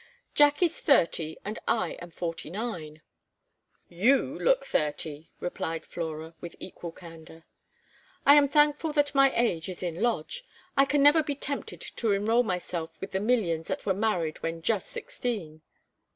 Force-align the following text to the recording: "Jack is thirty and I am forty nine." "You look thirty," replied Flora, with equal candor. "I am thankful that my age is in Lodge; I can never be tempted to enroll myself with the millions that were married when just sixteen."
"Jack 0.33 0.63
is 0.63 0.79
thirty 0.81 1.37
and 1.45 1.59
I 1.67 1.91
am 2.01 2.09
forty 2.09 2.49
nine." 2.49 3.03
"You 3.87 4.17
look 4.39 4.65
thirty," 4.65 5.29
replied 5.39 5.85
Flora, 5.85 6.33
with 6.41 6.55
equal 6.59 6.91
candor. 6.91 7.45
"I 8.25 8.33
am 8.33 8.47
thankful 8.47 8.93
that 8.93 9.13
my 9.13 9.31
age 9.35 9.69
is 9.69 9.83
in 9.83 10.01
Lodge; 10.01 10.43
I 10.75 10.85
can 10.85 11.03
never 11.03 11.21
be 11.21 11.35
tempted 11.35 11.81
to 11.81 12.13
enroll 12.13 12.41
myself 12.41 12.99
with 12.99 13.11
the 13.11 13.19
millions 13.19 13.67
that 13.67 13.85
were 13.85 13.93
married 13.93 14.41
when 14.41 14.63
just 14.63 14.87
sixteen." 14.89 15.61